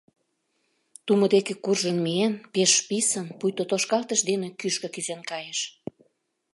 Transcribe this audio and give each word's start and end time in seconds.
Тумо 1.05 1.25
деке 1.35 1.53
куржын 1.63 1.97
миен, 2.05 2.33
пеш 2.53 2.71
писын, 2.87 3.27
пуйто 3.39 3.63
тошкалтыш 3.69 4.19
дене 4.29 4.47
кӱшкӧ 4.59 4.87
кӱзен 4.93 5.21
кайыш. 5.29 5.59